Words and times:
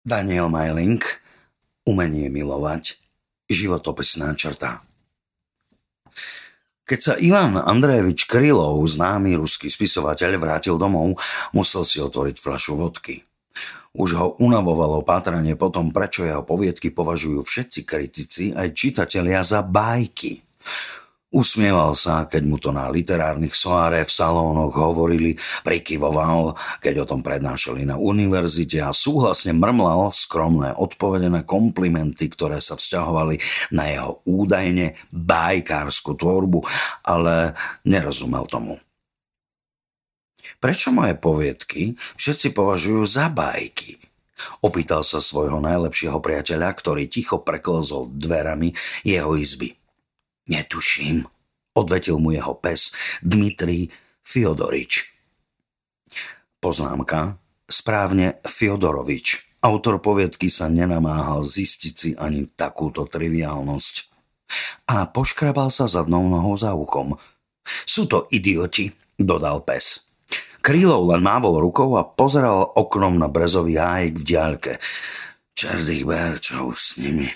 Daniel 0.00 0.48
Majling 0.48 1.04
Umenie 1.84 2.32
milovať 2.32 2.96
Životopisná 3.52 4.32
črta 4.32 4.80
Keď 6.88 7.00
sa 7.04 7.14
Ivan 7.20 7.60
Andrejevič 7.60 8.24
Krylov, 8.24 8.80
známy 8.80 9.36
ruský 9.36 9.68
spisovateľ, 9.68 10.40
vrátil 10.40 10.80
domov, 10.80 11.20
musel 11.52 11.84
si 11.84 12.00
otvoriť 12.00 12.40
fľašu 12.40 12.80
vodky. 12.80 13.20
Už 13.92 14.10
ho 14.16 14.26
unavovalo 14.40 15.04
pátranie 15.04 15.52
potom, 15.52 15.92
prečo 15.92 16.24
jeho 16.24 16.48
poviedky 16.48 16.88
považujú 16.88 17.44
všetci 17.44 17.80
kritici 17.84 18.44
aj 18.56 18.72
čitatelia 18.72 19.44
za 19.44 19.60
bajky. 19.60 20.40
Usmieval 21.30 21.94
sa, 21.94 22.26
keď 22.26 22.42
mu 22.42 22.58
to 22.58 22.74
na 22.74 22.90
literárnych 22.90 23.54
soáre 23.54 24.02
v 24.02 24.10
salónoch 24.10 24.74
hovorili, 24.74 25.38
prikyvoval, 25.62 26.58
keď 26.82 27.06
o 27.06 27.08
tom 27.14 27.22
prednášali 27.22 27.86
na 27.86 27.94
univerzite 27.94 28.82
a 28.82 28.90
súhlasne 28.90 29.54
mrmlal 29.54 30.10
skromné 30.10 30.74
odpovede 30.74 31.30
na 31.30 31.46
komplimenty, 31.46 32.26
ktoré 32.34 32.58
sa 32.58 32.74
vzťahovali 32.74 33.38
na 33.70 33.84
jeho 33.86 34.12
údajne 34.26 34.98
bajkárskú 35.14 36.18
tvorbu, 36.18 36.66
ale 37.06 37.54
nerozumel 37.86 38.50
tomu. 38.50 38.82
Prečo 40.58 40.90
moje 40.90 41.14
poviedky 41.14 41.94
všetci 42.18 42.50
považujú 42.50 43.06
za 43.06 43.30
bajky? 43.30 44.02
Opýtal 44.66 45.06
sa 45.06 45.22
svojho 45.22 45.62
najlepšieho 45.62 46.18
priateľa, 46.18 46.74
ktorý 46.74 47.06
ticho 47.06 47.38
preklzol 47.38 48.10
dverami 48.10 48.74
jeho 49.06 49.38
izby. 49.38 49.79
Netuším, 50.50 51.22
odvetil 51.78 52.18
mu 52.18 52.34
jeho 52.34 52.58
pes 52.58 52.90
Dmitrij 53.22 53.86
Fiodorič. 54.26 55.14
Poznámka, 56.58 57.38
správne 57.70 58.42
Fiodorovič. 58.42 59.56
Autor 59.62 60.02
poviedky 60.02 60.50
sa 60.50 60.66
nenamáhal 60.66 61.46
zistiť 61.46 61.94
si 61.94 62.10
ani 62.18 62.50
takúto 62.50 63.06
triviálnosť. 63.06 63.94
A 64.90 65.06
poškrabal 65.06 65.70
sa 65.70 65.86
zadnou 65.86 66.26
nohou 66.26 66.58
za 66.58 66.74
uchom. 66.74 67.14
Sú 67.64 68.10
to 68.10 68.26
idioti, 68.34 68.90
dodal 69.14 69.62
pes. 69.62 70.10
Krílov 70.60 71.08
len 71.08 71.24
mávol 71.24 71.62
rukou 71.62 71.96
a 71.96 72.04
pozeral 72.04 72.74
oknom 72.76 73.16
na 73.16 73.32
brezový 73.32 73.80
hájik 73.80 74.20
v 74.20 74.26
diaľke. 74.26 74.72
Čerdých 75.56 76.04
ber, 76.04 76.36
čo 76.42 76.72
s 76.74 77.00
nimi. 77.00 77.28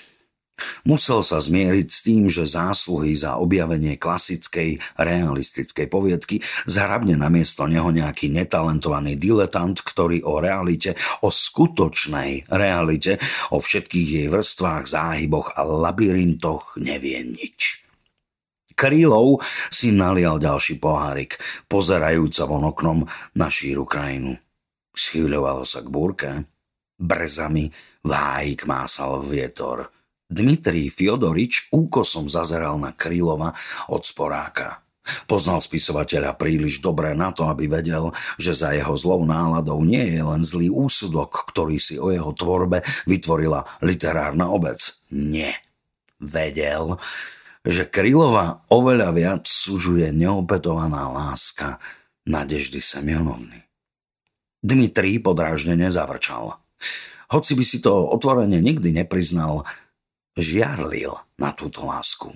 Musel 0.84 1.24
sa 1.26 1.42
zmieriť 1.42 1.88
s 1.90 2.00
tým, 2.04 2.24
že 2.30 2.46
zásluhy 2.46 3.16
za 3.18 3.40
objavenie 3.40 3.98
klasickej 3.98 4.78
realistickej 5.00 5.86
poviedky 5.90 6.38
zhrabne 6.68 7.18
namiesto 7.18 7.66
neho 7.66 7.90
nejaký 7.90 8.30
netalentovaný 8.30 9.18
diletant, 9.18 9.74
ktorý 9.74 10.22
o 10.22 10.38
realite, 10.38 10.94
o 11.26 11.32
skutočnej 11.32 12.52
realite, 12.52 13.18
o 13.50 13.58
všetkých 13.58 14.08
jej 14.22 14.28
vrstvách, 14.30 14.84
záhyboch 14.86 15.58
a 15.58 15.66
labyrintoch 15.66 16.78
nevie 16.78 17.24
nič. 17.26 17.82
Krílov 18.74 19.40
si 19.70 19.94
nalial 19.94 20.42
ďalší 20.42 20.82
pohárik, 20.82 21.38
pozerajúca 21.70 22.42
von 22.44 22.66
oknom 22.68 22.98
na 23.38 23.46
šíru 23.46 23.86
krajinu. 23.86 24.34
Schýľovalo 24.94 25.62
sa 25.66 25.82
k 25.82 25.88
búrke. 25.90 26.30
Brzami 26.94 27.70
vájik 28.06 28.70
másal 28.70 29.18
vietor– 29.18 29.88
Dmitrij 30.34 30.90
Fiodorič 30.90 31.70
úkosom 31.70 32.26
zazeral 32.26 32.74
na 32.82 32.90
Krylova 32.90 33.54
od 33.86 34.02
sporáka. 34.02 34.82
Poznal 35.30 35.62
spisovateľa 35.62 36.34
príliš 36.34 36.82
dobre 36.82 37.14
na 37.14 37.30
to, 37.30 37.46
aby 37.46 37.70
vedel, 37.70 38.10
že 38.34 38.56
za 38.56 38.74
jeho 38.74 38.98
zlou 38.98 39.22
náladou 39.22 39.78
nie 39.86 40.02
je 40.02 40.22
len 40.26 40.42
zlý 40.42 40.74
úsudok, 40.74 41.46
ktorý 41.54 41.78
si 41.78 42.02
o 42.02 42.10
jeho 42.10 42.34
tvorbe 42.34 42.82
vytvorila 43.06 43.62
literárna 43.84 44.50
obec. 44.50 44.80
Nie. 45.14 45.54
Vedel, 46.18 46.98
že 47.62 47.86
Krylova 47.86 48.66
oveľa 48.74 49.14
viac 49.14 49.44
sužuje 49.46 50.10
neopetovaná 50.10 51.14
láska 51.14 51.78
Nadeždy 52.26 52.82
Semionovny. 52.82 53.60
Dmitrij 54.64 55.20
podráždene 55.20 55.92
zavrčal. 55.94 56.58
Hoci 57.28 57.52
by 57.54 57.64
si 57.64 57.78
to 57.84 57.92
otvorene 58.08 58.58
nikdy 58.64 58.90
nepriznal, 58.96 59.68
žiarlil 60.38 61.14
na 61.38 61.50
túto 61.54 61.86
lásku. 61.86 62.34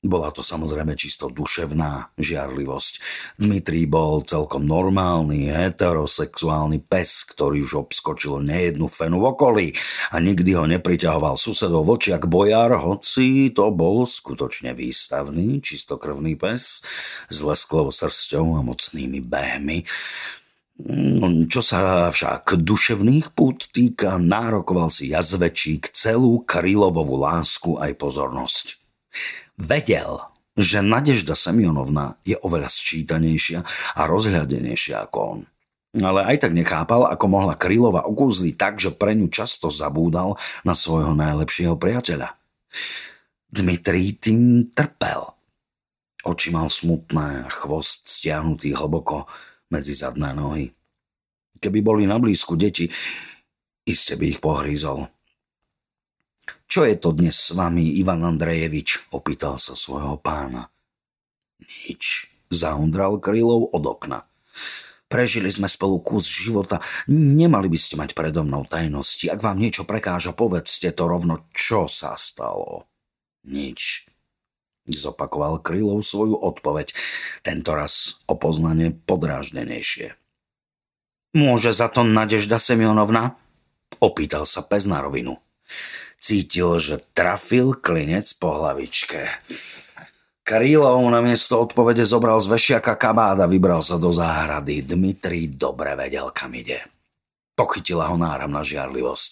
Bola 0.00 0.32
to 0.32 0.40
samozrejme 0.40 0.96
čisto 0.96 1.28
duševná 1.28 2.16
žiarlivosť. 2.16 2.94
Dmitrij 3.36 3.84
bol 3.84 4.24
celkom 4.24 4.64
normálny, 4.64 5.52
heterosexuálny 5.52 6.80
pes, 6.88 7.28
ktorý 7.28 7.60
už 7.60 7.84
obskočil 7.84 8.40
nejednu 8.40 8.88
fenu 8.88 9.20
v 9.20 9.28
okolí 9.36 9.66
a 10.08 10.16
nikdy 10.16 10.56
ho 10.56 10.64
nepriťahoval 10.64 11.36
susedov 11.36 11.84
vočiak 11.84 12.24
bojar, 12.32 12.80
hoci 12.80 13.52
to 13.52 13.68
bol 13.68 14.08
skutočne 14.08 14.72
výstavný, 14.72 15.60
čistokrvný 15.60 16.32
pes 16.32 16.80
s 17.28 17.38
lesklou 17.44 17.92
srsťou 17.92 18.56
a 18.56 18.64
mocnými 18.64 19.20
behmi. 19.20 19.84
No, 20.88 21.44
čo 21.44 21.60
sa 21.60 22.08
však 22.08 22.56
duševných 22.56 23.36
pút 23.36 23.68
týka, 23.68 24.16
nárokoval 24.16 24.88
si 24.88 25.12
jazvečík 25.12 25.92
celú 25.92 26.40
Krylovovú 26.40 27.20
lásku 27.20 27.76
aj 27.76 27.92
pozornosť. 28.00 28.66
Vedel, 29.60 30.24
že 30.56 30.80
Nadežda 30.80 31.36
Semionovna 31.36 32.16
je 32.24 32.38
oveľa 32.40 32.72
sčítanejšia 32.72 33.60
a 33.96 34.02
rozhľadenejšia 34.08 34.96
ako 35.04 35.18
on. 35.20 35.40
Ale 36.00 36.22
aj 36.22 36.46
tak 36.46 36.52
nechápal, 36.54 37.10
ako 37.10 37.26
mohla 37.26 37.58
Krylova 37.58 38.06
okúzliť 38.06 38.54
tak, 38.54 38.74
že 38.78 38.94
pre 38.94 39.12
ňu 39.18 39.26
často 39.26 39.68
zabúdal 39.68 40.38
na 40.62 40.78
svojho 40.78 41.18
najlepšieho 41.18 41.74
priateľa. 41.74 42.38
Dmitrij 43.50 44.22
tým 44.22 44.70
trpel. 44.70 45.34
Oči 46.22 46.54
mal 46.54 46.70
smutné, 46.70 47.50
chvost 47.50 48.06
stiahnutý 48.06 48.70
hlboko 48.78 49.26
medzi 49.70 49.94
zadné 49.94 50.34
nohy. 50.34 50.74
Keby 51.62 51.78
boli 51.80 52.04
na 52.04 52.18
blízku 52.18 52.58
deti, 52.58 52.90
iste 53.86 54.18
by 54.18 54.24
ich 54.36 54.40
pohrízol. 54.42 55.06
Čo 56.70 56.86
je 56.86 56.94
to 56.98 57.10
dnes 57.14 57.34
s 57.34 57.50
vami, 57.54 57.98
Ivan 57.98 58.22
Andrejevič? 58.22 59.10
opýtal 59.14 59.58
sa 59.58 59.74
svojho 59.74 60.18
pána. 60.18 60.70
Nič, 61.62 62.30
zaundral 62.50 63.18
Krylov 63.18 63.70
od 63.74 63.84
okna. 63.86 64.18
Prežili 65.10 65.50
sme 65.50 65.66
spolu 65.66 65.98
kus 65.98 66.30
života, 66.30 66.78
nemali 67.10 67.66
by 67.66 67.78
ste 67.78 67.98
mať 67.98 68.14
predo 68.14 68.46
mnou 68.46 68.62
tajnosti. 68.62 69.26
Ak 69.26 69.42
vám 69.42 69.58
niečo 69.58 69.82
prekáža, 69.82 70.30
povedzte 70.30 70.94
to 70.94 71.10
rovno, 71.10 71.50
čo 71.50 71.90
sa 71.90 72.14
stalo. 72.14 72.86
Nič, 73.42 74.06
Zopakoval 74.90 75.62
Krylov 75.62 76.02
svoju 76.02 76.36
odpoveď, 76.36 76.92
tento 77.46 77.72
raz 77.72 78.20
o 78.26 78.34
poznanie 78.36 78.92
podráždenejšie. 79.06 80.18
Môže 81.30 81.70
za 81.70 81.86
to 81.86 82.02
Nadežda 82.02 82.58
Semionovna? 82.58 83.38
Opýtal 84.02 84.46
sa 84.46 84.66
pes 84.66 84.90
na 84.90 84.98
rovinu. 84.98 85.38
Cítil, 86.18 86.76
že 86.82 86.98
trafil 87.14 87.78
klinec 87.78 88.34
po 88.36 88.50
hlavičke. 88.52 89.24
Krylov 90.42 91.06
na 91.14 91.22
miesto 91.22 91.62
odpovede 91.62 92.02
zobral 92.02 92.42
z 92.42 92.50
vešiaka 92.50 92.98
kabát 92.98 93.38
a 93.38 93.46
vybral 93.46 93.86
sa 93.86 94.02
do 94.02 94.10
záhrady. 94.10 94.82
Dmitrij 94.82 95.54
dobre 95.54 95.94
vedel, 95.94 96.34
kam 96.34 96.50
ide. 96.58 96.82
Pochytila 97.58 98.08
ho 98.08 98.16
náramná 98.16 98.64
žiarlivosť. 98.64 99.30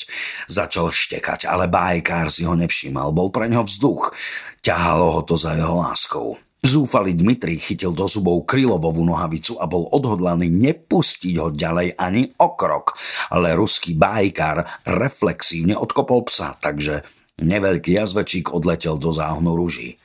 Začal 0.53 0.93
štekať, 0.93 1.49
ale 1.49 1.71
bajkár 1.71 2.29
si 2.29 2.45
ho 2.45 2.53
nevšímal. 2.53 3.15
Bol 3.15 3.33
pre 3.33 3.49
ňo 3.49 3.65
vzduch. 3.65 4.13
Ťahalo 4.61 5.17
ho 5.17 5.23
to 5.25 5.39
za 5.39 5.57
jeho 5.57 5.81
láskou. 5.81 6.37
Zúfalý 6.59 7.15
Dmitrij 7.15 7.63
chytil 7.63 7.95
do 7.95 8.11
zubov 8.11 8.43
krylovovú 8.43 9.07
nohavicu 9.07 9.63
a 9.63 9.71
bol 9.71 9.87
odhodlaný 9.95 10.51
nepustiť 10.51 11.35
ho 11.39 11.55
ďalej 11.55 11.95
ani 11.95 12.35
o 12.43 12.59
krok. 12.59 12.99
Ale 13.31 13.55
ruský 13.55 13.95
bajkár 13.95 14.67
reflexívne 14.83 15.79
odkopol 15.79 16.27
psa, 16.27 16.59
takže 16.59 17.07
neveľký 17.39 17.95
jazvečík 17.95 18.51
odletel 18.51 18.99
do 18.99 19.15
záhnu 19.15 19.55
rúží. 19.55 20.03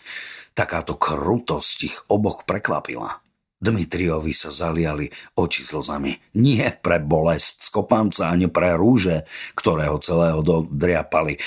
Takáto 0.53 0.93
krutosť 0.93 1.77
ich 1.89 1.97
oboch 2.05 2.45
prekvapila. 2.45 3.22
Dmitriovi 3.63 4.35
sa 4.35 4.51
zaliali 4.51 5.07
oči 5.39 5.63
slzami. 5.63 6.35
Nie 6.35 6.75
pre 6.75 6.99
bolesť 6.99 7.63
z 7.63 7.67
kopanca, 7.71 8.27
ani 8.27 8.51
pre 8.51 8.75
rúže, 8.75 9.23
ktoré 9.55 9.87
ho 9.87 10.03
celého 10.03 10.43
dodriapali. 10.43 11.39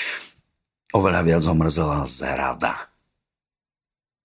Oveľa 0.97 1.21
viac 1.21 1.43
ho 1.45 1.53
mrzela 1.53 2.09
zrada. 2.09 2.73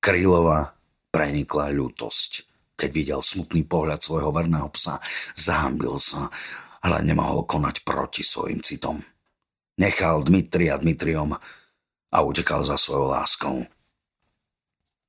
Krylova 0.00 0.72
prenikla 1.12 1.68
ľútosť. 1.68 2.48
Keď 2.80 2.90
videl 2.90 3.20
smutný 3.20 3.68
pohľad 3.68 4.00
svojho 4.00 4.32
verného 4.32 4.72
psa, 4.72 4.96
zahambil 5.36 6.00
sa, 6.00 6.32
ale 6.80 7.04
nemohol 7.04 7.44
konať 7.44 7.84
proti 7.84 8.24
svojim 8.24 8.64
citom. 8.64 9.04
Nechal 9.76 10.24
Dmitria 10.24 10.80
Dmitriom 10.80 11.36
a 12.08 12.18
utekal 12.24 12.64
za 12.64 12.80
svojou 12.80 13.12
láskou. 13.12 13.68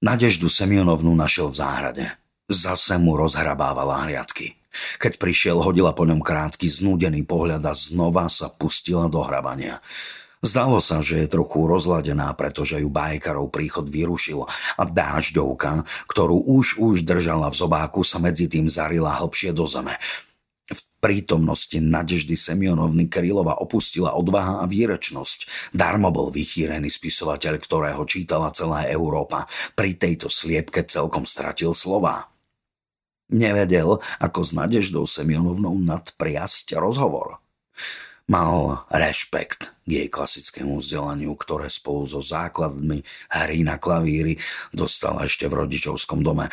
Nadeždu 0.03 0.51
Semionovnu 0.51 1.15
našiel 1.15 1.47
v 1.47 1.57
záhrade– 1.63 2.05
Zase 2.53 3.01
mu 3.01 3.17
rozhrabávala 3.17 4.05
hriadky. 4.05 4.53
Keď 5.01 5.17
prišiel, 5.17 5.57
hodila 5.57 5.89
po 5.97 6.05
ňom 6.05 6.21
krátky, 6.21 6.69
znúdený 6.69 7.25
pohľad 7.25 7.65
a 7.65 7.73
znova 7.73 8.29
sa 8.29 8.53
pustila 8.53 9.09
do 9.09 9.25
hrabania. 9.25 9.81
Zdalo 10.43 10.83
sa, 10.83 10.99
že 10.99 11.23
je 11.23 11.33
trochu 11.33 11.65
rozladená, 11.65 12.29
pretože 12.35 12.77
ju 12.77 12.91
bajkarov 12.91 13.47
príchod 13.47 13.87
vyrušil 13.87 14.43
a 14.75 14.83
dážďovka, 14.83 15.87
ktorú 16.11 16.35
už 16.59 16.83
už 16.83 17.07
držala 17.07 17.47
v 17.47 17.55
zobáku, 17.55 18.03
sa 18.03 18.19
medzi 18.19 18.51
tým 18.51 18.67
zarila 18.67 19.17
hlbšie 19.23 19.55
do 19.55 19.63
zeme. 19.63 19.95
V 20.67 20.79
prítomnosti 20.99 21.79
Nadeždy 21.79 22.35
Semionovny 22.35 23.07
Krylova 23.07 23.55
opustila 23.63 24.19
odvaha 24.19 24.59
a 24.59 24.65
výrečnosť. 24.67 25.71
Darmo 25.71 26.11
bol 26.11 26.27
vychýrený 26.27 26.91
spisovateľ, 26.91 27.63
ktorého 27.63 28.03
čítala 28.03 28.51
celá 28.51 28.83
Európa. 28.91 29.47
Pri 29.79 29.95
tejto 29.95 30.27
sliepke 30.27 30.83
celkom 30.83 31.23
stratil 31.23 31.71
slova. 31.71 32.32
Nevedel, 33.31 34.03
ako 34.19 34.39
s 34.43 34.51
Nadeždou 34.51 35.07
Semionovnou 35.07 35.79
nadpriasť 35.79 36.75
rozhovor. 36.75 37.39
Mal 38.23 38.87
rešpekt 38.87 39.75
k 39.83 39.89
jej 39.89 40.07
klasickému 40.07 40.79
vzdelaniu, 40.79 41.35
ktoré 41.35 41.67
spolu 41.67 42.07
so 42.07 42.23
základmi 42.23 43.03
hry 43.35 43.67
na 43.67 43.75
klavíry 43.75 44.39
dostala 44.71 45.27
ešte 45.27 45.51
v 45.51 45.67
rodičovskom 45.67 46.23
dome. 46.23 46.47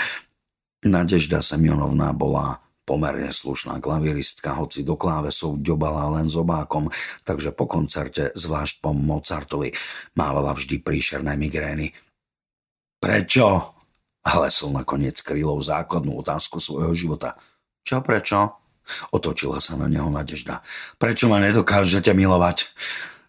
Nadežda 0.83 1.39
Semionovna 1.45 2.11
bola 2.11 2.59
pomerne 2.91 3.31
slušná 3.31 3.79
klavíristka, 3.79 4.59
hoci 4.59 4.83
do 4.83 4.99
klávesov 4.99 5.63
ďobala 5.63 6.19
len 6.19 6.27
zobákom, 6.27 6.91
takže 7.23 7.55
po 7.55 7.71
koncerte, 7.71 8.35
zvlášť 8.35 8.83
po 8.83 8.91
Mozartovi, 8.91 9.71
mávala 10.19 10.51
vždy 10.51 10.83
príšerné 10.83 11.39
migrény. 11.39 11.95
Prečo? 12.99 13.80
Hlesol 14.21 14.77
nakoniec 14.77 15.17
Krylov 15.25 15.65
základnú 15.65 16.21
otázku 16.21 16.61
svojho 16.61 16.93
života. 16.93 17.41
Čo 17.81 18.05
prečo? 18.05 18.61
Otočila 19.15 19.63
sa 19.63 19.79
na 19.79 19.87
neho 19.87 20.11
Nadežda. 20.11 20.61
Prečo 21.01 21.31
ma 21.31 21.41
nedokážete 21.41 22.13
milovať? 22.13 22.69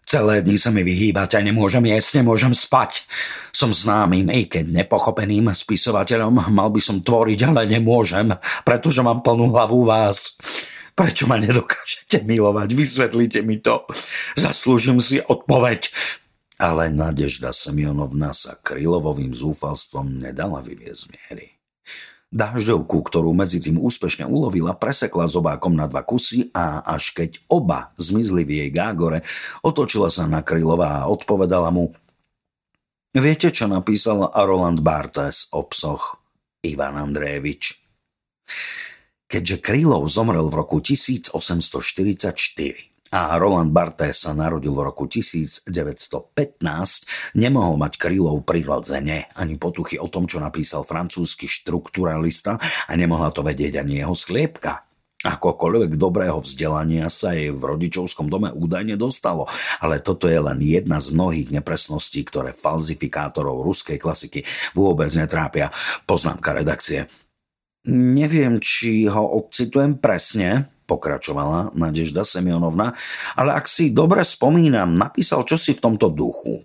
Celé 0.02 0.44
dni 0.44 0.60
sa 0.60 0.68
mi 0.68 0.84
vyhýbať 0.84 1.38
a 1.38 1.40
nemôžem 1.40 1.88
jesť, 1.88 2.20
nemôžem 2.20 2.52
spať. 2.52 3.06
Som 3.54 3.72
známym, 3.72 4.28
i 4.28 4.44
keď 4.44 4.68
nepochopeným 4.84 5.48
spisovateľom, 5.48 6.52
mal 6.52 6.68
by 6.68 6.80
som 6.82 7.00
tvoriť, 7.00 7.48
ale 7.48 7.64
nemôžem, 7.70 8.34
pretože 8.66 9.00
mám 9.00 9.24
plnú 9.24 9.54
hlavu 9.54 9.86
vás. 9.88 10.36
Prečo 10.92 11.24
ma 11.24 11.40
nedokážete 11.40 12.20
milovať? 12.28 12.68
Vysvetlite 12.76 13.40
mi 13.40 13.56
to. 13.64 13.88
Zaslúžim 14.36 15.00
si 15.00 15.24
odpoveď. 15.24 15.88
Ale 16.62 16.94
Nadežda 16.94 17.50
Semionovna 17.50 18.30
sa 18.30 18.54
Krylovovým 18.54 19.34
zúfalstvom 19.34 20.22
nedala 20.22 20.62
vyviezť 20.62 21.10
miery. 21.10 21.58
Dážďovku, 22.30 23.02
ktorú 23.02 23.34
medzi 23.34 23.58
tým 23.58 23.82
úspešne 23.82 24.30
ulovila, 24.30 24.78
presekla 24.78 25.26
zobákom 25.26 25.74
na 25.74 25.90
dva 25.90 26.06
kusy 26.06 26.54
a 26.54 26.86
až 26.86 27.18
keď 27.18 27.42
oba 27.50 27.90
zmizli 27.98 28.46
v 28.46 28.62
jej 28.62 28.70
gágore, 28.70 29.26
otočila 29.66 30.06
sa 30.06 30.30
na 30.30 30.46
Krylova 30.46 31.02
a 31.02 31.10
odpovedala 31.10 31.74
mu 31.74 31.90
Viete, 33.12 33.52
čo 33.52 33.68
napísal 33.68 34.32
Roland 34.32 34.80
Barthes 34.80 35.52
o 35.52 35.68
psoch? 35.68 36.22
Ivan 36.62 36.96
Andrejevič. 36.96 37.82
Keďže 39.26 39.58
Krylov 39.58 40.06
zomrel 40.06 40.46
v 40.46 40.62
roku 40.62 40.78
1844, 40.78 42.91
a 43.12 43.36
Roland 43.36 43.76
Barthes 43.76 44.24
sa 44.24 44.32
narodil 44.32 44.72
v 44.72 44.88
roku 44.88 45.04
1915, 45.04 45.68
nemohol 47.36 47.76
mať 47.76 48.00
krylov 48.00 48.40
prirodzene 48.48 49.28
ani 49.36 49.60
potuchy 49.60 50.00
o 50.00 50.08
tom, 50.08 50.24
čo 50.24 50.40
napísal 50.40 50.80
francúzsky 50.80 51.44
štrukturalista 51.44 52.56
a 52.88 52.92
nemohla 52.96 53.28
to 53.28 53.44
vedieť 53.44 53.84
ani 53.84 54.00
jeho 54.00 54.16
skliepka. 54.16 54.88
Akokoľvek 55.22 55.94
dobrého 56.02 56.42
vzdelania 56.42 57.06
sa 57.06 57.30
jej 57.30 57.54
v 57.54 57.62
rodičovskom 57.62 58.26
dome 58.26 58.50
údajne 58.50 58.98
dostalo, 58.98 59.46
ale 59.78 60.02
toto 60.02 60.26
je 60.26 60.40
len 60.42 60.58
jedna 60.58 60.98
z 60.98 61.14
mnohých 61.14 61.54
nepresností, 61.54 62.26
ktoré 62.26 62.50
falzifikátorov 62.50 63.62
ruskej 63.62 64.02
klasiky 64.02 64.42
vôbec 64.74 65.14
netrápia. 65.14 65.70
Poznámka 66.10 66.50
redakcie. 66.58 67.06
Neviem, 67.86 68.58
či 68.58 69.06
ho 69.06 69.22
odcitujem 69.42 70.02
presne, 70.02 70.70
pokračovala 70.92 71.72
Nadežda 71.72 72.28
Semionovna, 72.28 72.92
ale 73.32 73.56
ak 73.56 73.64
si 73.64 73.88
dobre 73.88 74.20
spomínam, 74.20 74.92
napísal 74.92 75.48
čosi 75.48 75.72
v 75.72 75.80
tomto 75.80 76.12
duchu. 76.12 76.60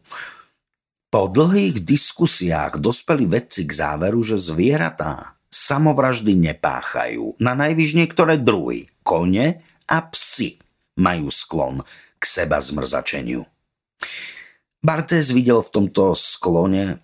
Po 1.08 1.32
dlhých 1.32 1.88
diskusiách 1.88 2.84
dospeli 2.84 3.24
vedci 3.24 3.64
k 3.64 3.72
záveru, 3.72 4.20
že 4.20 4.36
zvieratá 4.36 5.40
samovraždy 5.48 6.36
nepáchajú. 6.36 7.40
Na 7.40 7.56
najvyš 7.56 7.96
niektoré 7.96 8.36
druhy, 8.36 8.92
kone 9.08 9.64
a 9.88 9.98
psy, 10.12 10.60
majú 11.00 11.32
sklon 11.32 11.88
k 12.20 12.24
seba 12.28 12.60
zmrzačeniu. 12.60 13.48
Bartés 14.84 15.32
videl 15.32 15.64
v 15.64 15.74
tomto 15.74 16.12
sklone 16.14 17.00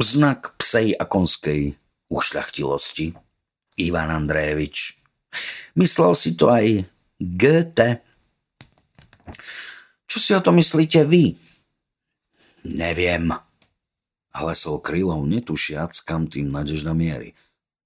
znak 0.00 0.56
psej 0.56 0.96
a 0.96 1.04
konskej 1.04 1.76
ušľachtilosti. 2.08 3.12
Ivan 3.76 4.08
Andrejevič 4.08 5.05
Myslel 5.76 6.12
si 6.16 6.34
to 6.34 6.48
aj 6.48 6.84
Goethe. 7.20 8.00
Čo 10.06 10.18
si 10.22 10.30
o 10.32 10.40
to 10.40 10.54
myslíte 10.54 11.04
vy? 11.04 11.36
Neviem. 12.76 13.32
Hlesol 14.36 14.84
krylov 14.84 15.24
netušiac, 15.24 15.96
kam 16.04 16.28
tým 16.28 16.52
nadežda 16.52 16.92
miery. 16.92 17.32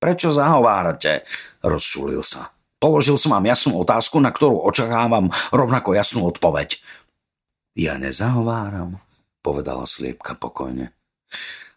Prečo 0.00 0.32
zahovárate? 0.32 1.22
Rozčulil 1.62 2.24
sa. 2.24 2.50
Položil 2.80 3.20
som 3.20 3.36
vám 3.36 3.44
jasnú 3.44 3.76
otázku, 3.76 4.16
na 4.24 4.32
ktorú 4.32 4.64
očakávam 4.64 5.28
rovnako 5.52 5.92
jasnú 5.92 6.24
odpoveď. 6.32 6.80
Ja 7.76 8.00
nezahováram, 8.00 8.98
povedala 9.44 9.84
sliepka 9.84 10.32
pokojne. 10.34 10.90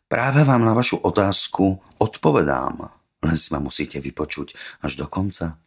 Práve 0.08 0.48
vám 0.48 0.64
na 0.64 0.72
vašu 0.72 1.04
otázku 1.04 1.84
odpovedám, 2.00 2.88
len 3.26 3.36
si 3.36 3.52
ma 3.52 3.60
musíte 3.60 4.00
vypočuť 4.00 4.56
až 4.86 5.04
do 5.04 5.06
konca. 5.12 5.60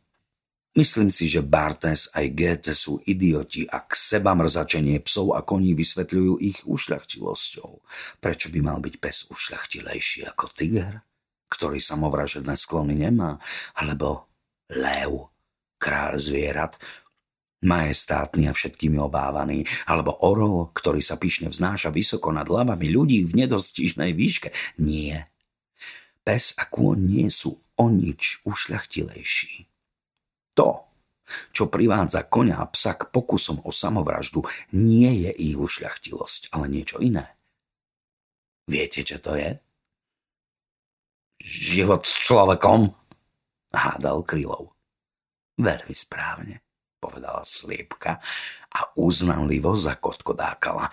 Myslím 0.76 1.08
si, 1.08 1.24
že 1.24 1.40
Bartes 1.40 2.12
aj 2.12 2.36
Goethe 2.36 2.76
sú 2.76 3.00
idioti, 3.08 3.64
ak 3.64 3.96
seba 3.96 4.36
mrzačenie 4.36 5.00
psov 5.00 5.32
a 5.32 5.40
koní 5.40 5.72
vysvetľujú 5.72 6.36
ich 6.44 6.68
ušľachtilosťou. 6.68 7.70
Prečo 8.20 8.52
by 8.52 8.60
mal 8.60 8.84
byť 8.84 8.94
pes 9.00 9.24
ušľachtilejší 9.32 10.28
ako 10.28 10.52
tiger, 10.52 11.00
ktorý 11.48 11.80
samovražedné 11.80 12.52
sklony 12.60 12.92
nemá, 12.92 13.40
alebo 13.80 14.28
lev, 14.68 15.32
král 15.80 16.20
zvierat, 16.20 16.76
majestátny 17.64 18.44
a 18.44 18.52
všetkými 18.52 19.00
obávaný, 19.00 19.64
alebo 19.88 20.12
orol, 20.28 20.76
ktorý 20.76 21.00
sa 21.00 21.16
pyšne 21.16 21.48
vznáša 21.48 21.88
vysoko 21.88 22.28
nad 22.36 22.44
hlavami 22.44 22.92
ľudí 22.92 23.24
v 23.24 23.32
nedostižnej 23.32 24.12
výške. 24.12 24.52
Nie. 24.84 25.32
Pes 26.20 26.52
a 26.60 26.68
kôň 26.68 27.00
nie 27.00 27.32
sú 27.32 27.56
o 27.80 27.88
nič 27.88 28.44
ušľachtilejší. 28.44 29.75
To, 30.56 30.86
čo 31.52 31.66
privádza 31.66 32.24
konia 32.26 32.62
a 32.62 32.70
psa 32.70 32.94
k 32.94 33.10
pokusom 33.10 33.60
o 33.66 33.70
samovraždu, 33.74 34.46
nie 34.72 35.26
je 35.26 35.30
ich 35.34 35.58
ušľachtilosť, 35.58 36.54
ale 36.54 36.70
niečo 36.70 37.02
iné. 37.02 37.36
Viete, 38.66 39.06
čo 39.06 39.22
to 39.22 39.38
je? 39.38 39.58
Život 41.42 42.02
s 42.02 42.18
človekom, 42.26 42.90
hádal 43.70 44.26
Krylov. 44.26 44.74
Veľmi 45.60 45.94
správne, 45.94 46.64
povedala 46.98 47.46
sliepka 47.46 48.18
a 48.72 48.80
uznanlivo 48.98 49.78
zakotkodákala. 49.78 50.90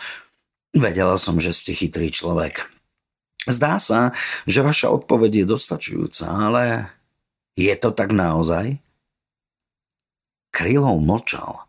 Vedela 0.73 1.17
som, 1.17 1.37
že 1.37 1.53
ste 1.53 1.73
chytrý 1.73 2.09
človek. 2.09 2.65
Zdá 3.43 3.75
sa, 3.77 4.15
že 4.47 4.63
vaša 4.63 4.89
odpoveď 4.93 5.43
je 5.43 5.45
dostačujúca, 5.51 6.25
ale 6.31 6.87
je 7.59 7.73
to 7.75 7.91
tak 7.91 8.15
naozaj? 8.15 8.79
Krylov 10.53 11.01
mlčal. 11.01 11.65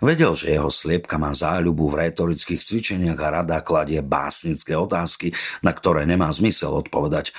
Vedel, 0.00 0.32
že 0.32 0.56
jeho 0.56 0.72
sliepka 0.72 1.20
má 1.20 1.36
záľubu 1.36 1.90
v 1.92 2.08
retorických 2.08 2.62
cvičeniach 2.62 3.18
a 3.20 3.42
rada 3.42 3.58
kladie 3.60 4.00
básnické 4.00 4.72
otázky, 4.72 5.36
na 5.60 5.76
ktoré 5.76 6.08
nemá 6.08 6.32
zmysel 6.32 6.72
odpovedať. 6.72 7.36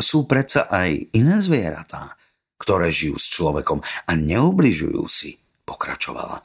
Sú 0.00 0.24
predsa 0.24 0.64
aj 0.70 1.12
iné 1.12 1.42
zvieratá, 1.42 2.16
ktoré 2.56 2.88
žijú 2.88 3.20
s 3.20 3.28
človekom 3.28 3.84
a 3.84 4.12
neubližujú 4.16 5.04
si, 5.10 5.36
pokračovala. 5.68 6.40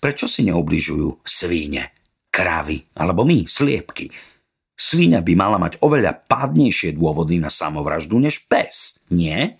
Prečo 0.00 0.24
si 0.24 0.48
neubližujú 0.48 1.24
svíne, 1.24 1.92
kravy 2.32 2.80
alebo 2.96 3.28
my, 3.28 3.44
sliepky? 3.44 4.08
Svíňa 4.80 5.20
by 5.20 5.32
mala 5.36 5.60
mať 5.60 5.76
oveľa 5.84 6.16
pádnejšie 6.24 6.96
dôvody 6.96 7.36
na 7.36 7.52
samovraždu 7.52 8.16
než 8.16 8.48
pes, 8.48 9.04
nie? 9.12 9.59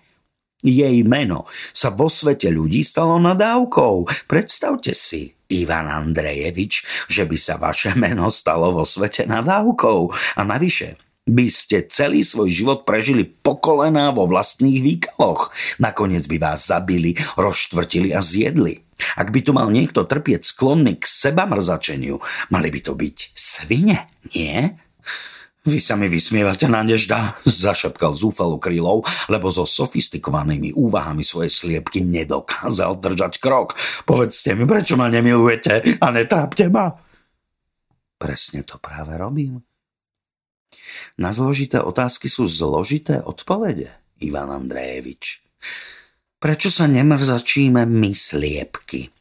Jej 0.61 1.09
meno 1.09 1.49
sa 1.73 1.89
vo 1.89 2.13
svete 2.13 2.53
ľudí 2.53 2.85
stalo 2.85 3.17
nadávkou. 3.17 4.29
Predstavte 4.29 4.93
si, 4.93 5.33
Ivan 5.51 5.89
Andrejevič, 5.89 7.09
že 7.09 7.25
by 7.25 7.37
sa 7.41 7.57
vaše 7.57 7.97
meno 8.03 8.29
stalo 8.29 8.71
vo 8.71 8.85
svete 8.85 9.25
nadávkou. 9.25 10.01
A 10.37 10.41
navyše, 10.45 11.01
by 11.31 11.47
ste 11.47 11.87
celý 11.87 12.27
svoj 12.27 12.51
život 12.51 12.79
prežili 12.85 13.25
pokolená 13.25 14.11
vo 14.11 14.27
vlastných 14.27 14.81
výkaloch. 14.83 15.53
Nakoniec 15.79 16.27
by 16.27 16.37
vás 16.37 16.69
zabili, 16.69 17.15
rozštvrtili 17.39 18.11
a 18.13 18.21
zjedli. 18.21 18.83
Ak 19.17 19.33
by 19.33 19.41
tu 19.41 19.57
mal 19.57 19.73
niekto 19.73 20.05
trpieť 20.05 20.45
sklonný 20.45 21.01
k 21.01 21.05
sebamrzačeniu, 21.09 22.21
mali 22.53 22.69
by 22.69 22.81
to 22.85 22.93
byť 22.93 23.17
svine, 23.33 23.97
nie? 24.37 24.77
Vy 25.61 25.77
sa 25.77 25.93
mi 25.93 26.09
vysmievate, 26.09 26.73
Nadežda, 26.73 27.37
zašepkal 27.69 28.17
zúfalo 28.17 28.57
krylov, 28.57 29.05
lebo 29.29 29.53
so 29.53 29.69
sofistikovanými 29.69 30.73
úvahami 30.73 31.21
svojej 31.21 31.53
sliepky 31.53 32.01
nedokázal 32.01 32.97
držať 32.97 33.37
krok. 33.37 33.77
Povedzte 34.09 34.57
mi, 34.57 34.65
prečo 34.65 34.97
ma 34.97 35.13
nemilujete 35.13 36.01
a 36.01 36.07
netrápte 36.09 36.73
ma? 36.73 36.89
Presne 38.17 38.65
to 38.65 38.81
práve 38.81 39.17
robím. 39.17 39.61
Na 41.21 41.37
zložité 41.37 41.81
otázky 41.81 42.33
sú 42.33 42.49
zložité 42.49 43.21
odpovede, 43.21 43.93
Ivan 44.25 44.49
Andrejevič. 44.49 45.45
Prečo 46.41 46.73
sa 46.73 46.89
nemrzačíme 46.89 47.85
my 47.85 48.13
sliepky? 48.17 49.13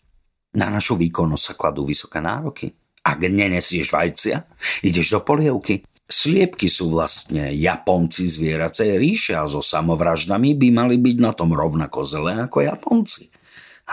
Na 0.56 0.72
našu 0.72 0.96
výkonnosť 0.96 1.44
sa 1.44 1.54
kladú 1.60 1.84
vysoké 1.84 2.24
nároky. 2.24 2.72
Ak 3.04 3.20
nenesieš 3.20 3.92
vajcia, 3.92 4.40
ideš 4.88 5.16
do 5.16 5.20
polievky. 5.20 5.84
Sliepky 6.10 6.66
sú 6.74 6.90
vlastne 6.90 7.54
Japonci 7.54 8.26
zvieracej 8.26 8.98
ríše 8.98 9.38
a 9.38 9.46
so 9.46 9.62
samovraždami 9.62 10.58
by 10.58 10.68
mali 10.74 10.98
byť 10.98 11.18
na 11.22 11.38
tom 11.38 11.54
rovnako 11.54 12.02
zlé 12.02 12.50
ako 12.50 12.66
Japonci. 12.66 13.30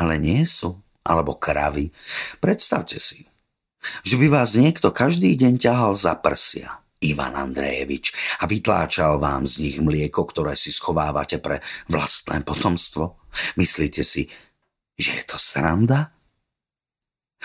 Ale 0.01 0.17
nie 0.17 0.41
sú. 0.49 0.81
Alebo 1.07 1.39
kravy. 1.39 1.95
Predstavte 2.43 2.99
si, 2.99 3.29
že 4.03 4.19
by 4.19 4.27
vás 4.27 4.59
niekto 4.59 4.91
každý 4.91 5.39
deň 5.39 5.55
ťahal 5.61 5.95
za 5.95 6.19
prsia 6.19 6.83
Ivan 7.05 7.37
Andrejevič 7.37 8.11
a 8.43 8.49
vytláčal 8.49 9.23
vám 9.23 9.47
z 9.47 9.63
nich 9.63 9.77
mlieko, 9.79 10.27
ktoré 10.27 10.59
si 10.59 10.75
schovávate 10.75 11.39
pre 11.39 11.63
vlastné 11.93 12.43
potomstvo? 12.43 13.23
Myslíte 13.61 14.03
si, 14.03 14.27
že 14.97 15.23
je 15.23 15.25
to 15.29 15.39
sranda? 15.39 16.16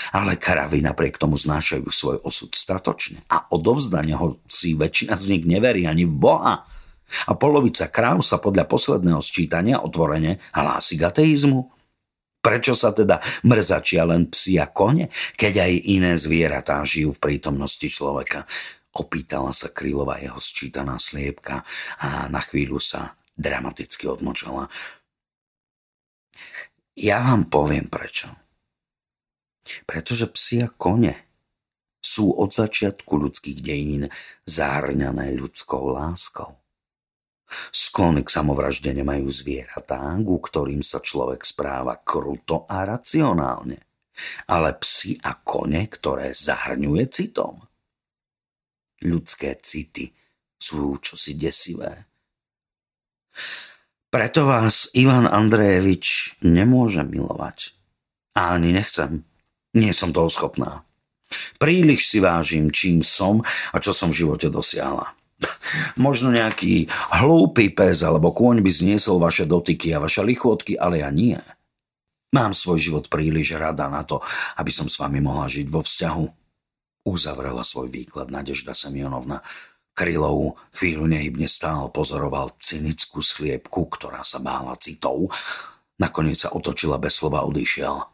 Ale 0.09 0.41
kravy 0.41 0.81
napriek 0.81 1.21
tomu 1.21 1.37
znášajú 1.37 1.85
svoj 1.85 2.17
osud 2.25 2.51
statočne 2.57 3.21
a 3.29 3.45
odovzdania 3.53 4.17
si 4.49 4.73
väčšina 4.73 5.13
z 5.15 5.25
nich 5.37 5.43
neverí 5.45 5.85
ani 5.85 6.09
v 6.09 6.15
Boha. 6.17 6.65
A 7.27 7.31
polovica 7.35 7.91
kráv 7.91 8.23
sa 8.25 8.41
podľa 8.41 8.65
posledného 8.65 9.21
sčítania 9.21 9.83
otvorene 9.83 10.41
hlási 10.55 10.95
k 10.97 11.11
ateizmu. 11.11 11.59
Prečo 12.41 12.73
sa 12.73 12.89
teda 12.89 13.21
mrzačia 13.45 14.01
len 14.01 14.25
psi 14.25 14.57
a 14.57 14.65
kone, 14.65 15.13
keď 15.37 15.53
aj 15.61 15.73
iné 15.93 16.17
zvieratá 16.17 16.81
žijú 16.81 17.13
v 17.13 17.21
prítomnosti 17.21 17.85
človeka? 17.85 18.49
Opýtala 18.97 19.53
sa 19.53 19.69
Krylova 19.69 20.17
jeho 20.17 20.41
sčítaná 20.41 20.97
sliepka 20.97 21.61
a 22.01 22.27
na 22.33 22.41
chvíľu 22.41 22.81
sa 22.81 23.13
dramaticky 23.37 24.09
odmočala. 24.09 24.67
Ja 26.97 27.23
vám 27.23 27.47
poviem 27.47 27.87
prečo. 27.87 28.27
Pretože 29.85 30.29
psi 30.31 30.65
a 30.65 30.69
kone 30.69 31.13
sú 32.01 32.33
od 32.33 32.49
začiatku 32.49 33.13
ľudských 33.13 33.59
dejín 33.61 34.09
zahrňané 34.49 35.37
ľudskou 35.37 35.93
láskou. 35.93 36.57
Sklony 37.69 38.23
k 38.23 38.31
samovražde 38.31 38.95
nemajú 38.95 39.27
zvieratá, 39.27 40.15
ku 40.23 40.39
ktorým 40.39 40.81
sa 40.81 41.03
človek 41.03 41.43
správa 41.43 41.99
kruto 41.99 42.63
a 42.65 42.87
racionálne, 42.87 43.77
ale 44.47 44.69
psi 44.79 45.19
a 45.21 45.35
kone, 45.35 45.85
ktoré 45.91 46.31
zahrňuje 46.31 47.05
citom– 47.11 47.59
ľudské 49.01 49.57
city 49.57 50.13
sú 50.61 50.97
čosi 51.01 51.33
desivé. 51.37 52.05
Preto 54.11 54.45
vás 54.45 54.91
Ivan 54.93 55.25
Andrejevič 55.25 56.37
nemôže 56.43 57.01
milovať. 57.01 57.73
A 58.35 58.55
ani 58.55 58.75
nechcem. 58.75 59.23
Nie 59.71 59.95
som 59.95 60.11
toho 60.11 60.27
schopná. 60.27 60.83
Príliš 61.57 62.11
si 62.11 62.19
vážim, 62.19 62.67
čím 62.73 62.99
som 62.99 63.39
a 63.71 63.77
čo 63.79 63.95
som 63.95 64.11
v 64.11 64.25
živote 64.25 64.51
dosiahla. 64.51 65.15
Možno 66.05 66.29
nejaký 66.29 66.91
hlúpy 67.23 67.71
pes 67.71 68.03
alebo 68.03 68.35
kôň 68.35 68.59
by 68.59 68.71
zniesol 68.71 69.17
vaše 69.17 69.47
dotyky 69.47 69.95
a 69.95 70.03
vaše 70.03 70.21
lichotky, 70.21 70.75
ale 70.75 71.01
ja 71.01 71.09
nie. 71.09 71.39
Mám 72.31 72.55
svoj 72.55 72.79
život 72.79 73.05
príliš 73.11 73.59
rada 73.59 73.91
na 73.91 74.07
to, 74.07 74.23
aby 74.55 74.71
som 74.71 74.87
s 74.87 74.99
vami 74.99 75.19
mohla 75.19 75.51
žiť 75.51 75.67
vo 75.67 75.83
vzťahu. 75.83 76.25
Uzavrela 77.07 77.65
svoj 77.65 77.91
výklad 77.91 78.31
Nadežda 78.31 78.71
Semionovna. 78.71 79.43
Krylov 79.91 80.55
chvíľu 80.71 81.11
nehybne 81.11 81.51
stál, 81.51 81.91
pozoroval 81.91 82.55
cynickú 82.55 83.19
schliepku, 83.19 83.91
ktorá 83.91 84.23
sa 84.23 84.39
bála 84.39 84.79
citov. 84.79 85.27
Nakoniec 85.99 86.47
sa 86.47 86.55
otočila 86.55 86.95
bez 86.95 87.19
slova 87.19 87.43
odišiel. 87.43 88.10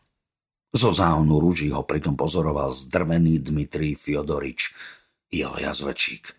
Zo 0.74 0.92
záhonu 0.92 1.40
rúží 1.40 1.72
ho 1.72 1.84
pritom 1.84 2.20
pozoroval 2.20 2.72
zdrvený 2.72 3.40
Dmitrij 3.40 3.96
Fiodorič, 3.96 4.74
jeho 5.32 5.56
jazvečík. 5.60 6.36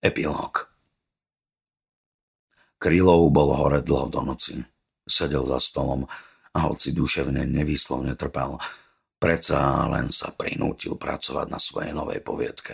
Epilóg 0.00 0.72
Krylov 2.80 3.28
bol 3.28 3.52
hore 3.52 3.84
dlho 3.84 4.08
do 4.08 4.24
noci. 4.24 4.56
Sedel 5.04 5.44
za 5.44 5.60
stolom 5.60 6.08
a 6.56 6.58
hoci 6.64 6.96
duševne 6.96 7.44
nevýslovne 7.44 8.16
trpel, 8.16 8.56
Preca 9.20 9.84
len 9.92 10.08
sa 10.08 10.32
prinútil 10.32 10.96
pracovať 10.96 11.46
na 11.52 11.60
svojej 11.60 11.92
novej 11.92 12.24
poviedke. 12.24 12.72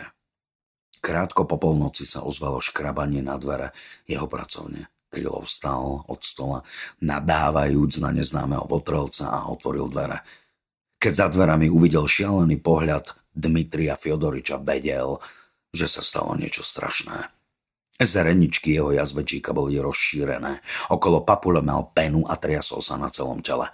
Krátko 1.02 1.42
po 1.42 1.58
polnoci 1.58 2.06
sa 2.06 2.22
ozvalo 2.22 2.62
škrabanie 2.62 3.18
na 3.18 3.34
dvere 3.34 3.74
jeho 4.06 4.30
pracovne. 4.30 4.86
Krylov 5.10 5.46
vstal 5.46 6.02
od 6.06 6.20
stola, 6.20 6.58
nadávajúc 7.00 8.02
na 8.02 8.10
neznámeho 8.10 8.66
votrelca 8.66 9.30
a 9.30 9.46
otvoril 9.48 9.86
dvere. 9.88 10.20
Keď 10.98 11.12
za 11.14 11.26
dverami 11.30 11.70
uvidel 11.70 12.08
šialený 12.08 12.58
pohľad 12.58 13.14
Dmitria 13.30 13.94
Fiodoriča, 13.94 14.58
vedel, 14.58 15.20
že 15.70 15.86
sa 15.86 16.00
stalo 16.00 16.34
niečo 16.34 16.64
strašné. 16.64 17.30
Zreničky 17.96 18.76
jeho 18.76 18.92
jazvečíka 18.92 19.56
boli 19.56 19.80
rozšírené. 19.80 20.60
Okolo 20.92 21.24
papule 21.24 21.64
mal 21.64 21.92
penu 21.96 22.28
a 22.28 22.36
triasol 22.36 22.84
sa 22.84 23.00
na 23.00 23.08
celom 23.08 23.40
tele. 23.40 23.72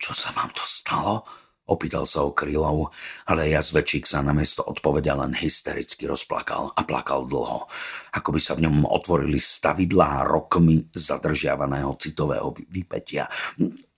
Čo 0.00 0.16
sa 0.16 0.32
vám 0.32 0.48
to 0.56 0.64
stalo? 0.64 1.28
Opýtal 1.70 2.02
sa 2.02 2.26
o 2.26 2.34
krylov, 2.34 2.90
ale 3.30 3.46
jazvečík 3.54 4.02
sa 4.02 4.26
namiesto 4.26 4.66
odpoveda 4.66 5.14
len 5.14 5.38
hystericky 5.38 6.10
rozplakal 6.10 6.74
a 6.74 6.82
plakal 6.82 7.30
dlho, 7.30 7.70
ako 8.10 8.28
by 8.34 8.40
sa 8.42 8.58
v 8.58 8.66
ňom 8.66 8.90
otvorili 8.90 9.38
stavidlá 9.38 10.26
rokmi 10.26 10.90
zadržiavaného 10.90 11.94
citového 11.94 12.50
vypetia. 12.74 13.30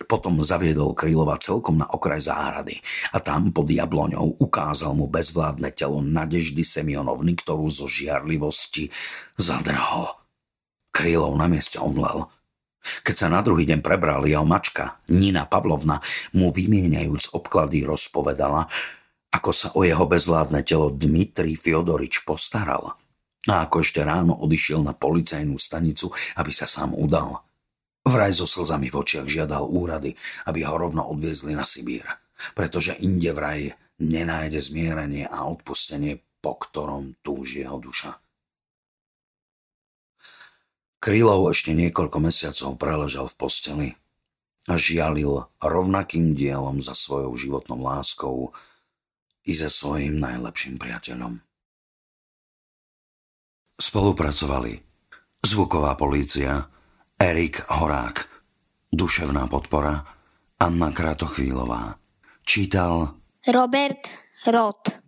Potom 0.05 0.45
zaviedol 0.45 0.93
Krylova 0.93 1.41
celkom 1.41 1.81
na 1.81 1.89
okraj 1.89 2.29
záhrady 2.29 2.77
a 3.17 3.25
tam 3.25 3.49
pod 3.57 3.73
jabloňou 3.73 4.37
ukázal 4.37 4.93
mu 4.93 5.09
bezvládne 5.09 5.73
telo 5.73 6.05
Nadeždy 6.05 6.61
Semionovny, 6.61 7.33
ktorú 7.41 7.73
zo 7.73 7.89
žiarlivosti 7.89 8.93
zadrhol. 9.41 10.13
Krylov 10.93 11.41
na 11.41 11.49
mieste 11.49 11.81
omlel 11.81 12.29
keď 13.03 13.15
sa 13.15 13.29
na 13.31 13.41
druhý 13.41 13.65
deň 13.67 13.81
prebral 13.81 14.27
jeho 14.27 14.45
mačka, 14.45 14.99
Nina 15.09 15.47
Pavlovna, 15.47 16.03
mu 16.35 16.51
vymieňajúc 16.51 17.35
obklady 17.35 17.87
rozpovedala, 17.87 18.67
ako 19.33 19.51
sa 19.51 19.69
o 19.73 19.87
jeho 19.87 20.05
bezvládne 20.05 20.61
telo 20.67 20.93
Dmitri 20.93 21.57
Fiodorič 21.57 22.27
postaral 22.29 22.99
a 23.51 23.67
ako 23.67 23.83
ešte 23.83 24.07
ráno 24.07 24.39
odišiel 24.39 24.87
na 24.87 24.95
policajnú 24.95 25.59
stanicu, 25.59 26.15
aby 26.39 26.53
sa 26.55 26.71
sám 26.71 26.95
udal. 26.95 27.43
Vraj 28.07 28.35
so 28.35 28.47
slzami 28.47 28.91
v 28.91 28.99
očiach 28.99 29.27
žiadal 29.27 29.67
úrady, 29.67 30.15
aby 30.47 30.63
ho 30.67 30.75
rovno 30.79 31.07
odviezli 31.11 31.55
na 31.55 31.67
Sibír, 31.67 32.07
pretože 32.55 32.99
inde 33.03 33.31
vraj 33.35 33.75
nenájde 34.03 34.59
zmierenie 34.63 35.27
a 35.27 35.47
odpustenie, 35.47 36.23
po 36.43 36.59
ktorom 36.59 37.19
túži 37.23 37.63
jeho 37.63 37.79
duša. 37.79 38.15
Krylov 41.03 41.51
ešte 41.51 41.75
niekoľko 41.75 42.23
mesiacov 42.23 42.79
preležal 42.79 43.27
v 43.27 43.35
posteli 43.35 43.89
a 44.71 44.79
žialil 44.79 45.51
rovnakým 45.59 46.39
dielom 46.39 46.79
za 46.79 46.95
svojou 46.95 47.35
životnou 47.35 47.83
láskou 47.83 48.55
i 49.43 49.51
za 49.51 49.67
svojim 49.67 50.23
najlepším 50.23 50.79
priateľom. 50.79 51.43
Spolupracovali 53.83 54.79
zvuková 55.43 55.99
polícia, 55.99 56.71
Erik 57.19 57.67
Horák, 57.67 58.23
duševná 58.95 59.51
podpora, 59.51 60.07
Anna 60.63 60.95
Kratochvílová. 60.95 61.99
Čítal 62.47 63.19
Robert 63.51 64.07
Roth. 64.47 65.02